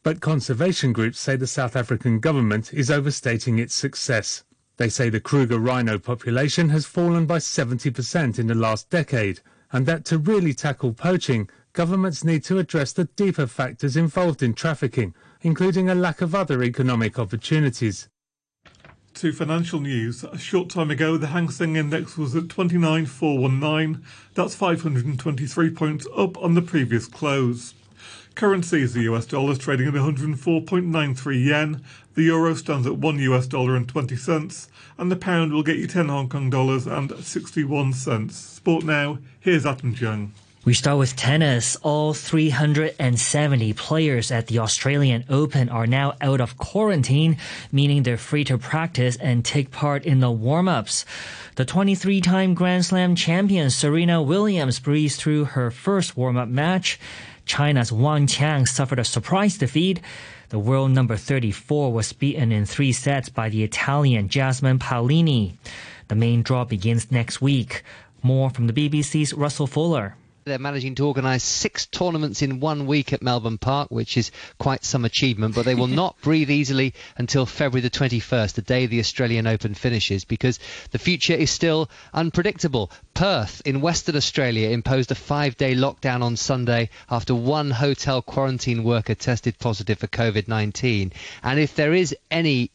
But 0.04 0.22
conservation 0.22 0.94
groups 0.94 1.20
say 1.20 1.36
the 1.36 1.48
South 1.48 1.76
African 1.76 2.22
government 2.22 2.74
is 2.74 2.90
overstating 2.90 3.60
its 3.60 3.76
success. 3.76 4.46
They 4.78 4.88
say 4.88 5.10
the 5.10 5.20
Kruger 5.20 5.60
rhino 5.60 6.00
population 6.00 6.70
has 6.70 6.86
fallen 6.86 7.26
by 7.26 7.40
70% 7.40 8.40
in 8.40 8.48
the 8.48 8.56
last 8.56 8.90
decade, 8.90 9.42
and 9.74 9.86
that 9.86 10.06
to 10.06 10.18
really 10.18 10.54
tackle 10.54 10.94
poaching, 10.94 11.50
governments 11.74 12.24
need 12.24 12.46
to 12.46 12.58
address 12.58 12.94
the 12.94 13.04
deeper 13.18 13.48
factors 13.48 13.98
involved 13.98 14.42
in 14.42 14.54
trafficking, 14.54 15.14
including 15.42 15.90
a 15.90 15.94
lack 15.94 16.22
of 16.22 16.34
other 16.34 16.64
economic 16.64 17.20
opportunities. 17.20 18.08
To 19.16 19.32
financial 19.32 19.80
news, 19.80 20.26
a 20.26 20.38
short 20.38 20.70
time 20.70 20.92
ago 20.92 21.16
the 21.16 21.28
Hang 21.28 21.50
Seng 21.50 21.78
Index 21.78 22.18
was 22.18 22.36
at 22.36 22.50
29,419. 22.50 24.04
That's 24.34 24.56
523 24.56 25.70
points 25.70 26.06
up 26.18 26.38
on 26.44 26.54
the 26.54 26.62
previous 26.62 27.08
close. 27.08 27.76
Currency 28.36 28.82
is 28.82 28.94
the 28.94 29.04
US 29.04 29.26
dollar 29.26 29.54
is 29.54 29.58
trading 29.58 29.88
at 29.88 29.94
104.93 29.94 31.46
yen. 31.46 31.82
The 32.16 32.24
euro 32.24 32.56
stands 32.56 32.86
at 32.86 32.98
1 32.98 33.20
US 33.20 33.48
dollar 33.48 33.78
and 33.78 33.88
20 33.88 34.18
cents. 34.18 34.68
And 34.98 35.10
the 35.10 35.16
pound 35.16 35.54
will 35.54 35.64
get 35.64 35.78
you 35.78 35.88
10 35.88 36.10
Hong 36.10 36.28
Kong 36.28 36.50
dollars 36.50 36.86
and 36.86 37.14
61 37.18 37.94
cents. 37.94 38.36
Sport 38.36 38.84
now, 38.84 39.20
here's 39.40 39.66
Adam 39.66 39.94
Jung. 39.94 40.34
We 40.66 40.74
start 40.74 40.98
with 40.98 41.16
tennis. 41.16 41.76
All 41.84 42.16
370 42.16 43.74
players 43.74 44.32
at 44.32 44.48
the 44.48 44.58
Australian 44.58 45.24
Open 45.30 45.70
are 45.70 45.86
now 45.86 46.16
out 46.20 46.42
of 46.42 46.58
quarantine, 46.58 47.38
meaning 47.72 48.02
they're 48.02 48.18
free 48.18 48.44
to 48.46 48.58
practice 48.58 49.16
and 49.16 49.46
take 49.46 49.70
part 49.70 50.06
in 50.06 50.22
the 50.22 50.32
warm-ups. 50.32 51.06
The 51.54 51.68
23-time 51.68 52.56
Grand 52.56 52.84
Slam 52.84 53.14
champion 53.14 53.70
Serena 53.70 54.24
Williams 54.24 54.80
breezed 54.80 55.20
through 55.20 55.46
her 55.46 55.70
first 55.70 56.18
warm-up 56.18 56.50
match. 56.50 57.00
China's 57.46 57.92
Wang 57.92 58.26
Qiang 58.26 58.68
suffered 58.68 58.98
a 58.98 59.04
surprise 59.04 59.60
defeat. 59.60 60.02
The 60.50 60.58
world 60.58 60.90
number 60.90 61.16
34 61.16 61.94
was 61.94 62.12
beaten 62.12 62.52
in 62.52 62.66
three 62.66 62.92
sets 62.92 63.30
by 63.30 63.50
the 63.50 63.64
Italian 63.64 64.30
Jasmine 64.30 64.80
Paolini. 64.80 65.58
The 66.08 66.16
main 66.16 66.42
draw 66.42 66.66
begins 66.66 67.12
next 67.12 67.40
week. 67.40 67.84
More 68.24 68.50
from 68.50 68.66
the 68.66 68.74
BBC's 68.74 69.32
Russell 69.36 69.68
Fuller. 69.68 70.16
They're 70.48 70.60
managing 70.60 70.94
to 70.96 71.08
organise 71.08 71.44
six 71.44 71.88
tournaments 71.88 72.44
in 72.44 72.60
one 72.60 72.86
week 72.86 73.14
at 73.14 73.24
Melbourne 73.24 73.58
Park, 73.58 73.90
which 73.90 74.16
is 74.16 74.30
quite 74.60 74.86
some 74.86 75.04
achievement. 75.04 75.56
But 75.56 75.66
they 75.66 75.74
will 75.74 75.88
not 76.04 76.22
breathe 76.22 76.52
easily 76.52 76.94
until 77.18 77.48
February 77.48 77.82
the 77.82 77.90
21st, 77.90 78.54
the 78.54 78.62
day 78.62 78.86
the 78.86 79.00
Australian 79.00 79.48
Open 79.48 79.74
finishes, 79.74 80.24
because 80.24 80.60
the 80.92 81.00
future 81.00 81.34
is 81.34 81.50
still 81.50 81.90
unpredictable. 82.14 82.92
Perth 83.16 83.64
in 83.66 83.82
Western 83.82 84.16
Australia 84.16 84.70
imposed 84.70 85.10
a 85.10 85.16
five 85.16 85.58
day 85.58 85.74
lockdown 85.74 86.22
on 86.22 86.36
Sunday 86.36 86.92
after 87.10 87.34
one 87.34 87.72
hotel 87.72 88.22
quarantine 88.22 88.84
worker 88.84 89.16
tested 89.16 89.58
positive 89.58 89.98
for 89.98 90.06
COVID 90.06 90.48
19. 90.48 91.12
And 91.42 91.60
if 91.60 91.74
there 91.74 91.96
is 91.96 92.16
any 92.30 92.70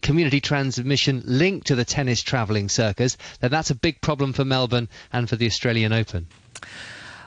community 0.00 0.40
transmission 0.40 1.22
linked 1.26 1.66
to 1.66 1.74
the 1.74 1.84
tennis 1.84 2.22
travelling 2.22 2.70
circus, 2.70 3.18
then 3.40 3.50
that's 3.50 3.68
a 3.68 3.74
big 3.74 4.00
problem 4.00 4.32
for 4.32 4.46
Melbourne 4.46 4.88
and 5.12 5.28
for 5.28 5.36
the 5.36 5.44
Australian 5.44 5.92
Open. 5.92 6.26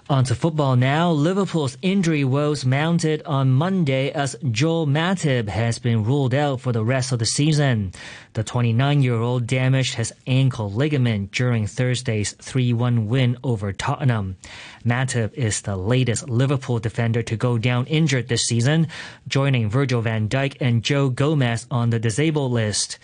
On 0.09 0.25
to 0.25 0.35
football 0.35 0.75
now. 0.75 1.11
Liverpool's 1.11 1.77
injury 1.81 2.25
woes 2.25 2.65
mounted 2.65 3.23
on 3.23 3.51
Monday 3.51 4.11
as 4.11 4.35
Joel 4.51 4.85
Matip 4.85 5.47
has 5.47 5.79
been 5.79 6.03
ruled 6.03 6.33
out 6.33 6.59
for 6.59 6.73
the 6.73 6.83
rest 6.83 7.13
of 7.13 7.19
the 7.19 7.25
season. 7.25 7.93
The 8.33 8.43
29-year-old 8.43 9.45
damaged 9.45 9.93
his 9.93 10.11
ankle 10.25 10.71
ligament 10.71 11.31
during 11.31 11.67
Thursday's 11.67 12.33
3-1 12.33 13.05
win 13.05 13.37
over 13.43 13.71
Tottenham. 13.71 14.37
Matip 14.83 15.33
is 15.35 15.61
the 15.61 15.77
latest 15.77 16.27
Liverpool 16.27 16.79
defender 16.79 17.21
to 17.21 17.35
go 17.35 17.59
down 17.59 17.85
injured 17.85 18.29
this 18.29 18.47
season, 18.47 18.87
joining 19.27 19.69
Virgil 19.69 20.01
van 20.01 20.29
Dijk 20.29 20.57
and 20.59 20.83
Joe 20.83 21.09
Gomez 21.09 21.67
on 21.69 21.91
the 21.91 21.99
disabled 21.99 22.51
list. 22.51 22.97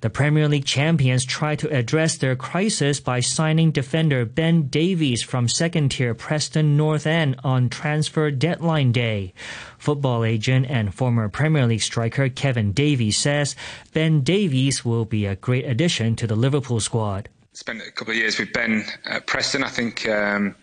The 0.00 0.08
Premier 0.08 0.48
League 0.48 0.64
champions 0.64 1.26
tried 1.26 1.58
to 1.58 1.76
address 1.76 2.16
their 2.16 2.34
crisis 2.34 3.00
by 3.00 3.20
signing 3.20 3.70
defender 3.70 4.24
Ben 4.24 4.68
Davies 4.68 5.22
from 5.22 5.46
second 5.46 5.90
tier 5.90 6.14
Preston 6.14 6.74
North 6.78 7.06
End 7.06 7.36
on 7.44 7.68
transfer 7.68 8.30
deadline 8.30 8.92
day. 8.92 9.34
Football 9.80 10.24
agent 10.24 10.66
and 10.68 10.94
former 10.94 11.26
Premier 11.30 11.66
League 11.66 11.80
striker 11.80 12.28
Kevin 12.28 12.72
Davies 12.72 13.16
says 13.16 13.56
Ben 13.94 14.20
Davies 14.20 14.84
will 14.84 15.06
be 15.06 15.24
a 15.24 15.36
great 15.36 15.64
addition 15.64 16.16
to 16.16 16.26
the 16.26 16.36
Liverpool 16.36 16.80
squad. 16.80 17.30
Spent 17.54 17.80
a 17.80 17.90
couple 17.90 18.12
of 18.12 18.18
years 18.18 18.38
with 18.38 18.52
Ben 18.52 18.84
at 19.06 19.26
Preston. 19.26 19.64
I 19.64 19.70
think 19.70 20.06
um, 20.06 20.54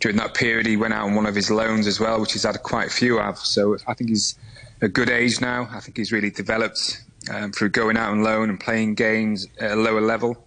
during 0.00 0.16
that 0.16 0.34
period 0.34 0.66
he 0.66 0.76
went 0.76 0.92
out 0.92 1.04
on 1.04 1.14
one 1.14 1.24
of 1.24 1.36
his 1.36 1.52
loans 1.52 1.86
as 1.86 2.00
well, 2.00 2.20
which 2.20 2.32
he's 2.32 2.42
had 2.42 2.60
quite 2.64 2.88
a 2.88 2.90
few 2.90 3.20
of. 3.20 3.38
So 3.38 3.76
I 3.86 3.94
think 3.94 4.10
he's 4.10 4.36
a 4.82 4.88
good 4.88 5.08
age 5.08 5.40
now. 5.40 5.68
I 5.70 5.78
think 5.78 5.96
he's 5.96 6.10
really 6.10 6.30
developed 6.30 7.00
um, 7.32 7.52
through 7.52 7.68
going 7.68 7.96
out 7.96 8.10
on 8.10 8.24
loan 8.24 8.50
and 8.50 8.58
playing 8.58 8.96
games 8.96 9.46
at 9.60 9.70
a 9.70 9.76
lower 9.76 10.00
level, 10.00 10.44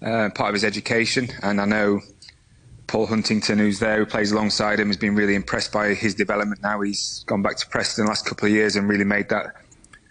uh, 0.00 0.30
part 0.34 0.48
of 0.48 0.54
his 0.54 0.64
education. 0.64 1.28
And 1.42 1.60
I 1.60 1.66
know 1.66 2.00
Paul 2.88 3.06
Huntington, 3.06 3.58
who's 3.58 3.78
there, 3.78 3.98
who 3.98 4.06
plays 4.06 4.32
alongside 4.32 4.80
him, 4.80 4.88
has 4.88 4.96
been 4.96 5.14
really 5.14 5.34
impressed 5.34 5.72
by 5.72 5.94
his 5.94 6.14
development. 6.14 6.62
Now 6.62 6.80
he's 6.80 7.22
gone 7.26 7.42
back 7.42 7.56
to 7.58 7.68
Preston 7.68 8.04
the 8.04 8.08
last 8.08 8.26
couple 8.26 8.46
of 8.46 8.52
years 8.52 8.74
and 8.74 8.88
really 8.88 9.04
made 9.04 9.28
that 9.28 9.54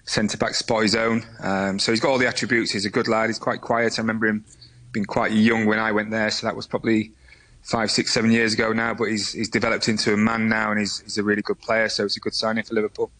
centre 0.06 0.38
back 0.38 0.54
spot 0.54 0.84
his 0.84 0.96
own. 0.96 1.24
Um, 1.42 1.80
so 1.80 1.92
he's 1.92 2.00
got 2.00 2.10
all 2.10 2.18
the 2.18 2.28
attributes. 2.28 2.72
He's 2.72 2.86
a 2.86 2.90
good 2.90 3.08
lad. 3.08 3.28
He's 3.28 3.40
quite 3.40 3.62
quiet. 3.62 4.00
I 4.00 4.02
remember 4.02 4.28
him 4.28 4.46
being 4.94 5.06
quite 5.06 5.34
young 5.34 5.66
when 5.66 5.80
I 5.80 5.92
went 5.92 6.12
there, 6.12 6.30
so 6.30 6.48
that 6.48 6.56
was 6.56 6.66
probably 6.68 7.12
five, 7.64 7.92
six, 7.92 8.14
seven 8.14 8.32
years 8.32 8.54
ago 8.54 8.72
now. 8.72 8.94
But 8.94 9.06
he's 9.06 9.34
he's 9.34 9.50
developed 9.50 9.90
into 9.90 10.14
a 10.14 10.18
man 10.18 10.48
now, 10.48 10.72
and 10.72 10.80
he's 10.80 11.00
he's 11.00 11.18
a 11.18 11.24
really 11.24 11.42
good 11.42 11.60
player. 11.60 11.90
So 11.90 12.06
it's 12.06 12.16
a 12.16 12.22
good 12.22 12.36
signing 12.36 12.64
for 12.64 12.76
Liverpool 12.76 13.12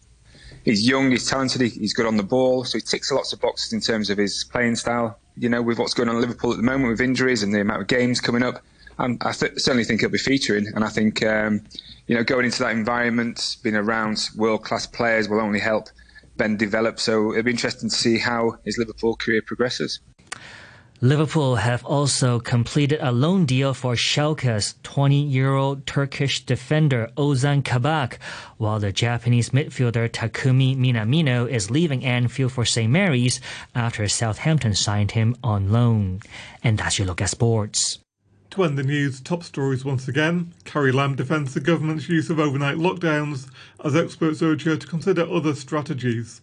he's 0.64 0.86
young, 0.86 1.10
he's 1.10 1.26
talented, 1.26 1.60
he's 1.60 1.94
good 1.94 2.06
on 2.06 2.16
the 2.16 2.22
ball, 2.22 2.64
so 2.64 2.78
he 2.78 2.82
ticks 2.82 3.10
a 3.10 3.14
lots 3.14 3.32
of 3.32 3.40
boxes 3.40 3.72
in 3.72 3.80
terms 3.80 4.10
of 4.10 4.18
his 4.18 4.44
playing 4.44 4.76
style. 4.76 5.18
You 5.36 5.48
know, 5.48 5.62
with 5.62 5.78
what's 5.78 5.94
going 5.94 6.08
on 6.08 6.16
in 6.16 6.20
Liverpool 6.20 6.50
at 6.50 6.56
the 6.56 6.62
moment 6.62 6.90
with 6.90 7.00
injuries 7.00 7.42
and 7.42 7.54
the 7.54 7.60
amount 7.60 7.82
of 7.82 7.86
games 7.86 8.20
coming 8.20 8.42
up, 8.42 8.62
and 8.98 9.22
I 9.24 9.32
th- 9.32 9.58
certainly 9.58 9.84
think 9.84 10.00
he'll 10.00 10.10
be 10.10 10.18
featuring. 10.18 10.66
And 10.74 10.84
I 10.84 10.88
think, 10.88 11.22
um, 11.24 11.62
you 12.06 12.14
know, 12.16 12.24
going 12.24 12.44
into 12.44 12.60
that 12.60 12.72
environment, 12.72 13.56
being 13.62 13.76
around 13.76 14.28
world 14.36 14.64
class 14.64 14.86
players 14.86 15.28
will 15.28 15.40
only 15.40 15.60
help 15.60 15.88
Ben 16.36 16.56
develop. 16.56 16.98
So 16.98 17.32
it'll 17.32 17.44
be 17.44 17.50
interesting 17.52 17.90
to 17.90 17.94
see 17.94 18.18
how 18.18 18.56
his 18.64 18.78
Liverpool 18.78 19.16
career 19.16 19.42
progresses. 19.42 20.00
Liverpool 21.00 21.54
have 21.54 21.84
also 21.84 22.40
completed 22.40 22.98
a 23.00 23.12
loan 23.12 23.44
deal 23.44 23.72
for 23.72 23.94
Schalke's 23.94 24.74
20-year-old 24.82 25.86
Turkish 25.86 26.44
defender 26.44 27.08
Ozan 27.16 27.64
Kabak, 27.64 28.18
while 28.56 28.80
the 28.80 28.90
Japanese 28.90 29.50
midfielder 29.50 30.08
Takumi 30.08 30.76
Minamino 30.76 31.48
is 31.48 31.70
leaving 31.70 32.04
Anfield 32.04 32.50
for 32.50 32.64
St. 32.64 32.90
Mary's 32.90 33.40
after 33.76 34.08
Southampton 34.08 34.74
signed 34.74 35.12
him 35.12 35.36
on 35.44 35.70
loan. 35.70 36.18
And 36.64 36.78
that's 36.78 36.98
your 36.98 37.06
look 37.06 37.22
at 37.22 37.30
sports. 37.30 38.00
End 38.58 38.76
the 38.76 38.82
news, 38.82 39.20
top 39.20 39.44
stories 39.44 39.84
once 39.84 40.08
again. 40.08 40.52
Carrie 40.64 40.90
Lam 40.90 41.14
defends 41.14 41.54
the 41.54 41.60
government's 41.60 42.08
use 42.08 42.28
of 42.28 42.40
overnight 42.40 42.76
lockdowns 42.76 43.48
as 43.84 43.94
experts 43.94 44.42
urge 44.42 44.64
her 44.64 44.76
to 44.76 44.86
consider 44.86 45.22
other 45.30 45.54
strategies. 45.54 46.40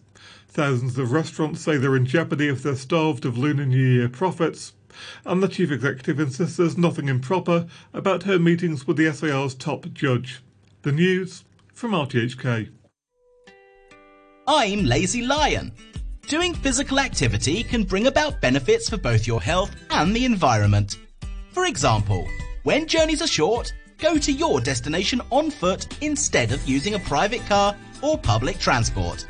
Thousands 0.48 0.96
of 0.96 1.12
restaurants 1.12 1.60
say 1.60 1.76
they're 1.76 1.94
in 1.94 2.06
jeopardy 2.06 2.48
if 2.48 2.62
they're 2.62 2.74
starved 2.74 3.26
of 3.26 3.36
Lunar 3.36 3.66
New 3.66 3.76
Year 3.76 4.08
profits. 4.08 4.72
and 5.26 5.42
the 5.42 5.48
chief 5.48 5.70
executive 5.70 6.18
insists 6.18 6.56
there's 6.56 6.78
nothing 6.78 7.08
improper 7.08 7.66
about 7.92 8.22
her 8.22 8.38
meetings 8.38 8.86
with 8.86 8.96
the 8.96 9.12
SAR's 9.12 9.54
top 9.54 9.92
judge. 9.92 10.42
The 10.82 10.92
news 10.92 11.44
from 11.74 11.92
RTHK. 11.92 12.70
I'm 14.48 14.84
Lazy 14.84 15.22
Lion. 15.22 15.70
Doing 16.28 16.54
physical 16.54 16.98
activity 16.98 17.62
can 17.62 17.84
bring 17.84 18.06
about 18.06 18.40
benefits 18.40 18.88
for 18.88 18.96
both 18.96 19.26
your 19.26 19.42
health 19.42 19.76
and 19.90 20.16
the 20.16 20.24
environment. 20.24 20.96
For 21.56 21.64
example, 21.64 22.28
when 22.64 22.86
journeys 22.86 23.22
are 23.22 23.26
short, 23.26 23.72
go 23.96 24.18
to 24.18 24.30
your 24.30 24.60
destination 24.60 25.22
on 25.30 25.50
foot 25.50 25.86
instead 26.02 26.52
of 26.52 26.68
using 26.68 26.96
a 26.96 26.98
private 26.98 27.40
car 27.46 27.74
or 28.02 28.18
public 28.18 28.58
transport. 28.58 29.26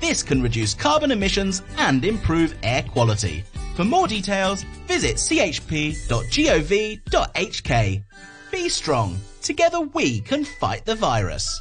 This 0.00 0.22
can 0.22 0.40
reduce 0.40 0.72
carbon 0.72 1.10
emissions 1.10 1.60
and 1.76 2.02
improve 2.02 2.54
air 2.62 2.82
quality. 2.82 3.44
For 3.76 3.84
more 3.84 4.08
details, 4.08 4.62
visit 4.88 5.16
chp.gov.hk. 5.16 5.92
Be 8.50 8.68
strong. 8.70 9.18
Together 9.42 9.80
we 9.80 10.20
can 10.22 10.44
fight 10.44 10.86
the 10.86 10.94
virus. 10.94 11.60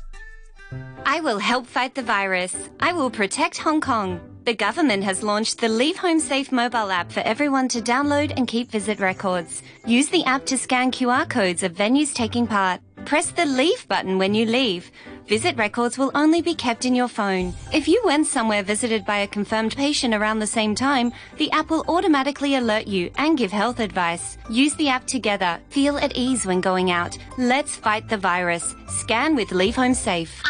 I 1.06 1.20
will 1.20 1.40
help 1.40 1.68
fight 1.68 1.94
the 1.94 2.04
virus. 2.04 2.56
I 2.80 2.94
will 2.94 3.10
protect 3.10 3.58
Hong 3.58 3.82
Kong. 3.82 4.29
The 4.46 4.56
government 4.56 5.04
has 5.04 5.22
launched 5.22 5.60
the 5.60 5.70
Leave 5.70 5.98
Home 5.98 6.20
Safe 6.20 6.52
mobile 6.52 6.92
app 6.92 7.12
for 7.12 7.20
everyone 7.20 7.68
to 7.70 7.82
download 7.82 8.34
and 8.36 8.48
keep 8.48 8.72
visit 8.72 9.00
records. 9.00 9.62
Use 9.86 10.10
the 10.10 10.24
app 10.24 10.46
to 10.48 10.58
scan 10.58 10.92
QR 10.92 11.30
codes 11.30 11.62
of 11.62 11.74
venues 11.74 12.14
taking 12.14 12.48
part. 12.48 12.82
Press 13.06 13.32
the 13.32 13.46
Leave 13.46 13.88
button 13.88 14.18
when 14.18 14.34
you 14.34 14.46
leave. 14.46 14.92
Visit 15.28 15.58
records 15.58 15.98
will 15.98 16.12
only 16.16 16.42
be 16.42 16.56
kept 16.56 16.86
in 16.86 16.96
your 16.96 17.08
phone. 17.08 17.54
If 17.72 17.88
you 17.88 18.02
went 18.04 18.28
somewhere 18.28 18.64
visited 18.64 19.06
by 19.06 19.20
a 19.20 19.28
confirmed 19.28 19.76
patient 19.76 20.14
around 20.14 20.40
the 20.40 20.48
same 20.48 20.74
time, 20.74 21.12
the 21.38 21.52
app 21.52 21.70
will 21.70 21.86
automatically 21.88 22.56
alert 22.56 22.88
you 22.88 23.12
and 23.18 23.38
give 23.38 23.52
health 23.52 23.80
advice. 23.80 24.38
Use 24.50 24.74
the 24.76 24.90
app 24.90 25.06
together. 25.06 25.60
Feel 25.70 25.98
at 25.98 26.16
ease 26.16 26.46
when 26.46 26.62
going 26.62 26.92
out. 26.92 27.18
Let's 27.38 27.76
fight 27.76 28.10
the 28.10 28.18
virus. 28.18 28.76
Scan 28.88 29.36
with 29.36 29.52
Leave 29.52 29.76
Home 29.76 29.94
Safe. 29.94 30.42